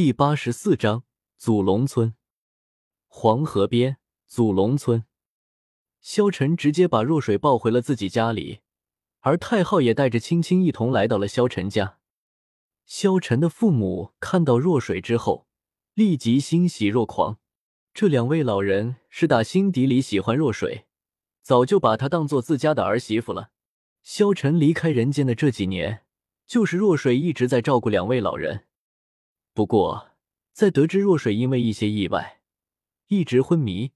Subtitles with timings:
[0.00, 1.02] 第八十四章
[1.36, 2.14] 祖龙村。
[3.08, 3.96] 黄河边，
[4.28, 5.02] 祖龙村，
[6.00, 8.60] 萧晨直接把若水抱回了自己家里，
[9.22, 11.98] 而太昊也带着青青一同来到了萧晨家。
[12.86, 15.48] 萧晨的父母看到若水之后，
[15.94, 17.40] 立即欣喜若狂。
[17.92, 20.86] 这两位老人是打心底里喜欢若水，
[21.42, 23.50] 早就把她当做自家的儿媳妇了。
[24.04, 26.04] 萧晨离开人间的这几年，
[26.46, 28.67] 就是若水一直在照顾两位老人。
[29.58, 30.10] 不过，
[30.52, 32.42] 在得知若水因为一些意外
[33.08, 33.90] 一直昏迷，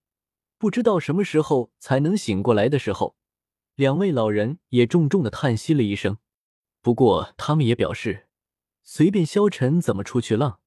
[0.58, 3.14] 不知道什么时候才能醒过来的时候，
[3.76, 6.18] 两位老人也重重的叹息了一声。
[6.80, 8.26] 不过，他们也表示，
[8.82, 10.58] 随便萧晨怎么出去浪，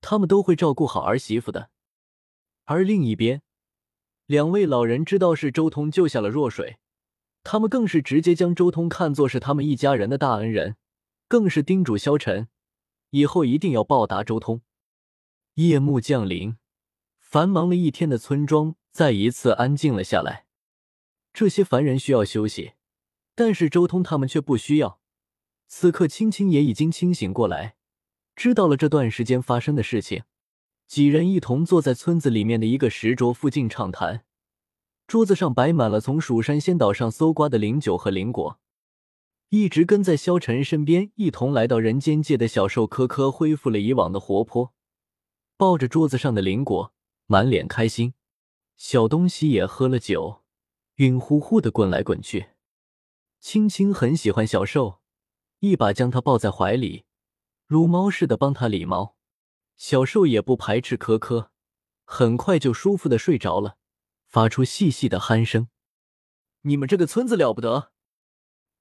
[0.00, 1.68] 他们都会照顾好儿媳妇的。
[2.64, 3.42] 而另一边，
[4.24, 6.78] 两位老人知道是周通救下了若水，
[7.42, 10.76] 他们更是直接将周通看作是他们一家人的大恩人，
[11.28, 12.48] 更是叮嘱萧晨。
[13.10, 14.62] 以后一定要报答周通。
[15.54, 16.56] 夜幕降临，
[17.18, 20.46] 繁忙了一天的村庄再一次安静了下来。
[21.32, 22.72] 这些凡人需要休息，
[23.34, 25.00] 但是周通他们却不需要。
[25.66, 27.76] 此刻，青青也已经清醒过来，
[28.34, 30.22] 知道了这段时间发生的事情。
[30.86, 34.24] 几人一同坐在村子里面的一个石桌附近畅谈，
[35.06, 38.58] 桌子上摆满了从蜀山仙岛上搜刮的灵酒和灵果。
[39.50, 44.74] 一直跟在萧晨身边，一同来到人间界的小兽科科恢复了以往的活泼，
[45.56, 46.92] 抱着桌子上的灵果，
[47.24, 48.12] 满脸开心。
[48.76, 50.42] 小东西也喝了酒，
[50.96, 52.50] 晕乎乎的滚来滚去。
[53.40, 55.00] 青青很喜欢小兽，
[55.60, 57.06] 一把将它抱在怀里，
[57.66, 59.16] 如猫似的帮它理毛。
[59.78, 61.50] 小兽也不排斥科科，
[62.04, 63.78] 很快就舒服的睡着了，
[64.26, 65.68] 发出细细的鼾声。
[66.62, 67.92] 你们这个村子了不得。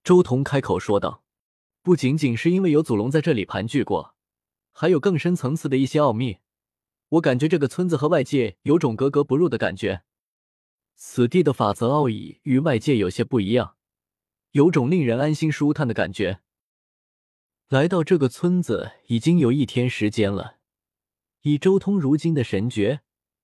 [0.03, 1.23] 周彤开口说道
[1.84, 4.16] ：“不仅仅是因为有祖龙在这里盘踞过，
[4.72, 6.38] 还有更深层次的一些奥秘。
[7.09, 10.03] 我感觉这个村子和外界有种格格不入的感觉。
[10.95, 13.75] 此地的法则奥义与外界有些不一样，
[14.52, 16.40] 有种令人安心舒坦的感觉。
[17.69, 20.58] 来到这个村子已经有一天时间了，
[21.41, 23.02] 以周通如今的神觉，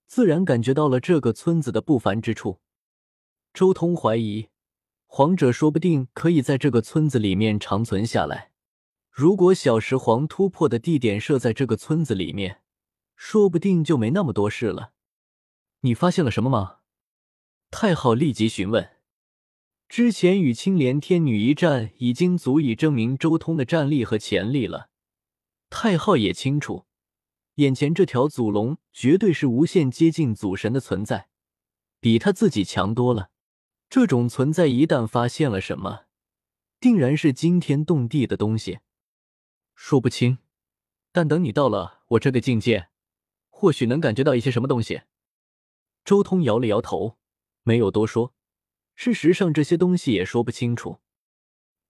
[0.08, 2.62] 自然感觉到了这个村子的不凡之处。
[3.54, 4.48] 周通怀疑。”
[5.16, 8.50] 皇者说不定可以在这个村子里面长存下来。
[9.12, 12.64] 如果小石皇突破的地点设在这个村子里面，
[13.16, 14.94] 说不定就没那么多事了。
[15.82, 16.78] 你发现了什么吗？
[17.70, 18.90] 太昊立即询问。
[19.88, 24.90] 之前与青莲天女一战，已经足以证明周通的战力和潜力了。
[25.70, 26.88] 太昊也清楚，
[27.58, 31.28] 眼前这条祖龙绝对是无限接近祖神的存在，
[32.00, 33.30] 比他自己强多了。
[33.94, 36.06] 这种存在一旦发现了什么，
[36.80, 38.80] 定然是惊天动地的东西。
[39.76, 40.40] 说不清，
[41.12, 42.88] 但等你到了我这个境界，
[43.52, 45.04] 或许能感觉到一些什么东西。
[46.04, 47.20] 周通摇了摇头，
[47.62, 48.34] 没有多说。
[48.96, 50.98] 事实上，这些东西也说不清楚。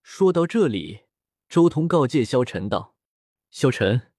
[0.01, 1.03] 说到这里，
[1.47, 2.97] 周通告诫萧晨道
[3.49, 4.11] ：“萧晨，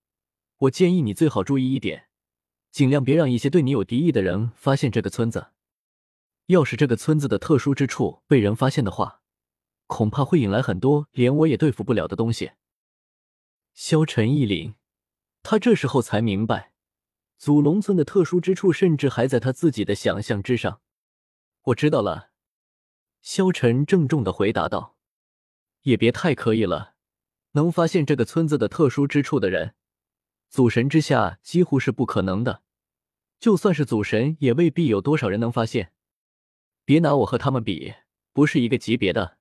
[0.56, 2.08] 我建议你最好注意一点，
[2.70, 5.48] 尽量别让一些对你有敌意的人发现这个村子。”
[6.46, 9.22] 要是这个村子的特殊之处被人发现的话，
[9.86, 12.52] 恐怕会引来很多连我也对付不了的东西。
[13.72, 14.74] 萧晨一凛，
[15.42, 16.72] 他这时候才明白，
[17.38, 20.82] 祖龙村的特殊之处甚至还在他自己的想象之上。
[21.62, 22.30] 我知道了，
[23.22, 24.96] 萧晨郑重的回答道
[25.84, 26.94] ：“也别太刻意了，
[27.52, 29.74] 能发现这个村子的特殊之处的人，
[30.50, 32.62] 祖神之下几乎是不可能的。
[33.40, 35.92] 就算是祖神，也未必有多少人能发现。”
[36.84, 37.94] 别拿我和他们比，
[38.32, 39.38] 不是一个级别的。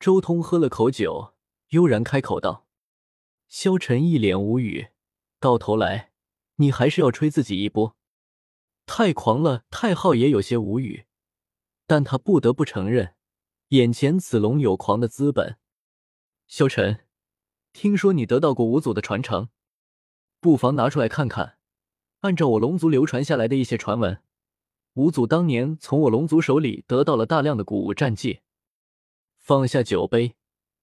[0.00, 1.34] 周通喝了口酒，
[1.68, 2.66] 悠然开口道
[3.46, 4.88] ：“萧晨一脸无语，
[5.38, 6.12] 到头来
[6.56, 7.96] 你还是要吹自己一波，
[8.84, 11.06] 太狂了。”太昊也有些无语，
[11.86, 13.14] 但他不得不承认，
[13.68, 15.58] 眼前此龙有狂的资本。
[16.48, 17.06] 萧晨，
[17.72, 19.50] 听说你得到过五祖的传承，
[20.40, 21.58] 不妨拿出来看看。
[22.20, 24.20] 按照我龙族流传下来的一些传闻。
[25.00, 28.40] 五祖当年从我龙族手里得到了大量的古武战绩。
[29.38, 30.34] 放下酒杯，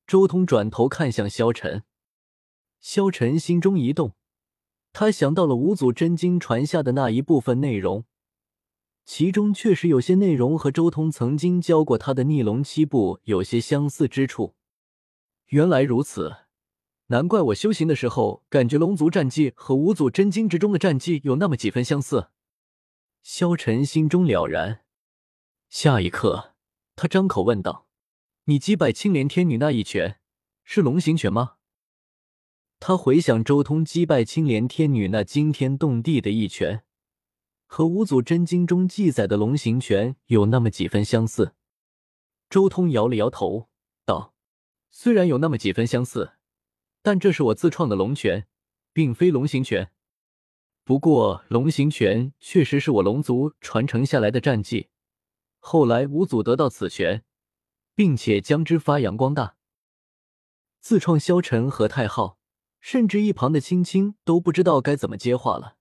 [0.07, 1.83] 周通转头看向萧晨。
[2.79, 4.15] 萧晨心中一动，
[4.91, 8.05] 他想到了五祖真经传下的那一部分内容，
[9.05, 14.55] 其中确实有些内容和周通曾经教过他的逆龙七步有些相似之处。
[15.49, 16.35] 原来如此，
[17.07, 22.29] 难怪我修行的时候感觉龙族战绩和五祖真经之中的战绩有那么几分相似。
[23.29, 24.85] 萧晨心中了然，
[25.68, 26.56] 下一刻，
[26.95, 27.89] 他张口问道
[28.47, 30.21] ：“你击败青莲天女那一拳，
[30.63, 31.57] 是龙形拳吗？”
[32.79, 36.85] 他回想周通击败青莲天女那惊天动地的一拳，
[37.65, 41.53] 和五祖真经中记载的龙形拳有那么几分相似。
[42.50, 43.68] 周通摇了摇头，
[44.06, 44.33] 道
[44.89, 46.35] ：“虽然有那么几分相似，
[47.01, 48.47] 但这是我自创的龙拳，
[48.94, 49.91] 并非龙形拳。
[50.88, 54.88] 不过，龙形拳确实是我龙族传承下来的战技。
[55.60, 57.25] 后来五祖得到此拳，
[57.94, 59.57] 并且将之发扬光大。
[60.80, 62.39] 自创萧晨和太昊，
[62.80, 65.75] 甚至一旁的青青都不知道该怎么接话了。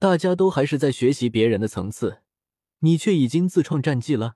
[0.00, 2.22] 大家都还是在学习别人的层次，
[2.80, 4.34] 你却已经自创战技了。”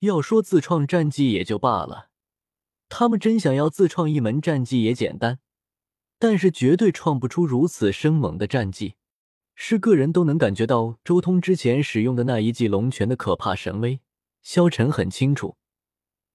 [0.00, 2.08] 要说自创战绩也就罢了，
[2.88, 5.40] 他们真想要自创一门战绩也简单，
[6.18, 8.94] 但是绝对创不出如此生猛的战绩。
[9.54, 14.00] 是个人都能感觉到周通之前使用的那一记龙拳的可怕神威。
[14.40, 15.56] 萧晨很清楚，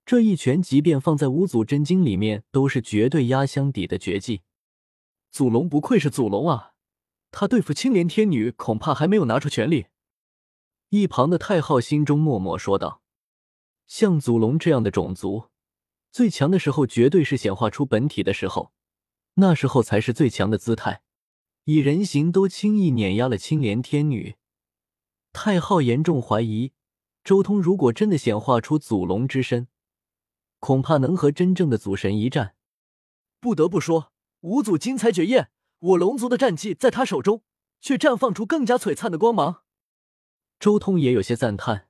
[0.06, 4.42] 这一拳即便放在五祖真经里面，都是绝对压箱底的绝技。
[5.32, 6.74] 祖龙不愧是祖龙啊，
[7.32, 9.88] 他对付青莲天女恐怕还没有拿出全力。
[10.90, 13.02] 一旁的太昊心中默默说道。
[13.88, 15.46] 像祖龙这样的种族，
[16.12, 18.74] 最强的时候绝对是显化出本体的时候，
[19.36, 21.02] 那时候才是最强的姿态。
[21.66, 24.36] 以人形都轻易碾压了青莲天女，
[25.32, 26.74] 太昊严重怀疑，
[27.24, 29.70] 周通如果真的显化出祖龙之身，
[30.60, 32.56] 恐怕能和真正的祖神一战。
[33.40, 37.44] 不得不说，五祖精彩绝艳，我龙族的战绩在他手中
[37.80, 39.64] 却绽放出更加璀璨的光芒。
[40.60, 41.88] 周通也有些赞叹。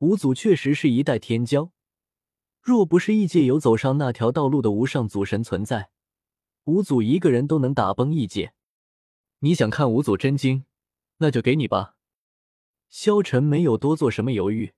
[0.00, 1.70] 五祖确实是一代天骄，
[2.60, 5.90] 若不是异界有走上那条道路的无上祖神存在，
[6.66, 8.52] 五祖一个人都能打崩异界。
[9.38, 10.64] 你想看五祖真经，
[11.18, 11.94] 那就给你吧。
[12.88, 14.74] 萧晨没有多做什么犹豫，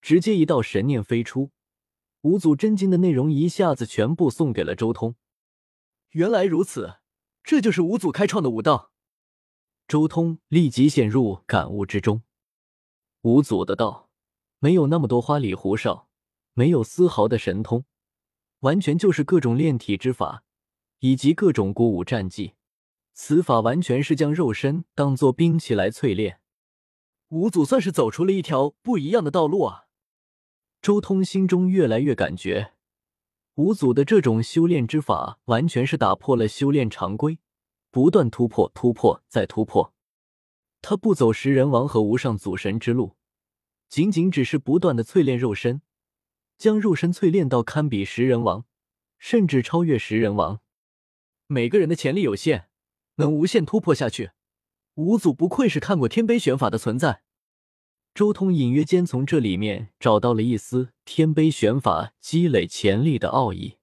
[0.00, 1.50] 直接一道神念飞出，
[2.22, 5.14] 五祖真经的内容一下子全部送给了周通。
[6.12, 7.00] 原来如此，
[7.44, 8.90] 这就是五祖开创的武道。
[9.86, 12.22] 周通立即陷入感悟之中，
[13.22, 14.08] 五祖的道。
[14.58, 16.08] 没有那么多花里胡哨，
[16.54, 17.84] 没有丝毫的神通，
[18.60, 20.44] 完全就是各种炼体之法，
[21.00, 22.54] 以及各种鼓舞战技。
[23.12, 26.40] 此法完全是将肉身当做兵器来淬炼。
[27.28, 29.84] 五祖算是走出了一条不一样的道路啊！
[30.80, 32.72] 周通心中越来越感觉，
[33.56, 37.38] 五祖的这种修炼之法完全是打破了修炼常规，
[37.90, 39.92] 不断突破，突破再突破。
[40.80, 43.16] 他不走食人王和无上祖神之路。
[43.88, 45.82] 仅仅只是不断的淬炼肉身，
[46.56, 48.64] 将肉身淬炼到堪比食人王，
[49.18, 50.60] 甚至超越食人王。
[51.52, 52.66] 每个人的潜力有限，
[53.16, 54.30] 能无限突破下去。
[54.94, 57.22] 五祖不愧是看过天碑玄法的存在。
[58.14, 63.78] 周通隐约间从这里面找到了一丝天碑玄法积累潜力的奥义。